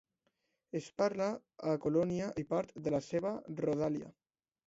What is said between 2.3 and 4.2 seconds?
i part de la seva rodalia.